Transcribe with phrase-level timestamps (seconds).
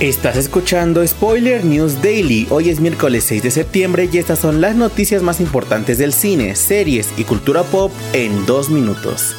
[0.00, 2.46] Estás escuchando Spoiler News Daily.
[2.50, 6.54] Hoy es miércoles 6 de septiembre y estas son las noticias más importantes del cine,
[6.54, 9.34] series y cultura pop en dos minutos.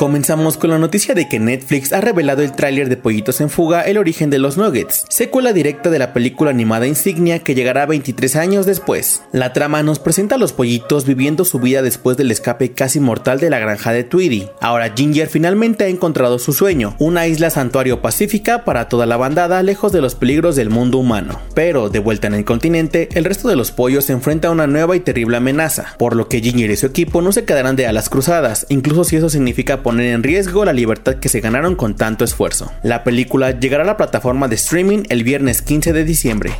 [0.00, 3.82] Comenzamos con la noticia de que Netflix ha revelado el tráiler de Pollitos en Fuga,
[3.82, 8.34] El origen de los Nuggets, secuela directa de la película animada Insignia que llegará 23
[8.36, 9.20] años después.
[9.32, 13.40] La trama nos presenta a los pollitos viviendo su vida después del escape casi mortal
[13.40, 14.48] de la granja de Tweety.
[14.62, 19.62] Ahora Ginger finalmente ha encontrado su sueño, una isla santuario pacífica para toda la bandada
[19.62, 21.42] lejos de los peligros del mundo humano.
[21.52, 24.66] Pero, de vuelta en el continente, el resto de los pollos se enfrenta a una
[24.66, 27.86] nueva y terrible amenaza, por lo que Ginger y su equipo no se quedarán de
[27.86, 31.96] alas cruzadas, incluso si eso significa poner en riesgo la libertad que se ganaron con
[31.96, 32.70] tanto esfuerzo.
[32.82, 36.52] La película llegará a la plataforma de streaming el viernes 15 de diciembre.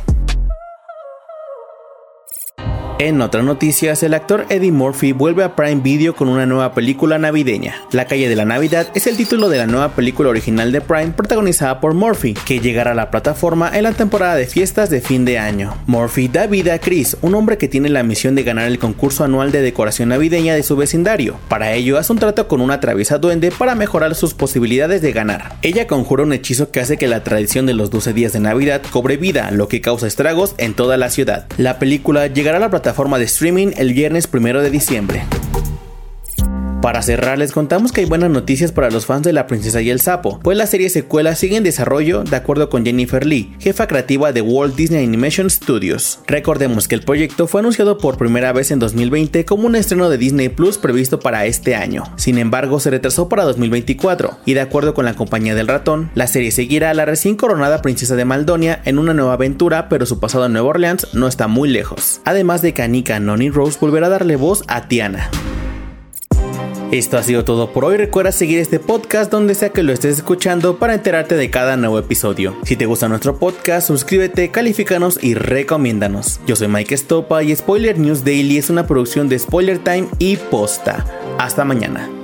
[3.03, 7.17] En otras noticias, el actor Eddie Murphy vuelve a Prime Video con una nueva película
[7.17, 7.81] navideña.
[7.91, 11.07] La calle de la Navidad es el título de la nueva película original de Prime
[11.07, 15.25] protagonizada por Murphy, que llegará a la plataforma en la temporada de fiestas de fin
[15.25, 15.73] de año.
[15.87, 19.23] Murphy da vida a Chris, un hombre que tiene la misión de ganar el concurso
[19.23, 21.37] anual de decoración navideña de su vecindario.
[21.47, 25.55] Para ello, hace un trato con una traviesa duende para mejorar sus posibilidades de ganar.
[25.63, 28.83] Ella conjura un hechizo que hace que la tradición de los 12 días de Navidad
[28.91, 31.47] cobre vida, lo que causa estragos en toda la ciudad.
[31.57, 35.23] La película llegará a la plataforma forma de streaming el viernes 1 de diciembre.
[36.81, 39.91] Para cerrar, les contamos que hay buenas noticias para los fans de La Princesa y
[39.91, 43.85] el Sapo, pues la serie secuela sigue en desarrollo de acuerdo con Jennifer Lee, jefa
[43.85, 46.21] creativa de Walt Disney Animation Studios.
[46.25, 50.17] Recordemos que el proyecto fue anunciado por primera vez en 2020 como un estreno de
[50.17, 52.03] Disney Plus previsto para este año.
[52.15, 56.25] Sin embargo, se retrasó para 2024, y de acuerdo con la compañía del ratón, la
[56.25, 60.19] serie seguirá a la recién coronada princesa de Maldonia en una nueva aventura, pero su
[60.19, 62.21] pasado en Nueva Orleans no está muy lejos.
[62.25, 65.29] Además de que Anika Noni Rose volverá a darle voz a Tiana.
[66.91, 67.95] Esto ha sido todo por hoy.
[67.95, 71.97] Recuerda seguir este podcast donde sea que lo estés escuchando para enterarte de cada nuevo
[71.97, 72.57] episodio.
[72.65, 76.41] Si te gusta nuestro podcast, suscríbete, califícanos y recomiéndanos.
[76.45, 80.35] Yo soy Mike Stopa y Spoiler News Daily es una producción de Spoiler Time y
[80.35, 81.05] Posta.
[81.37, 82.20] Hasta mañana.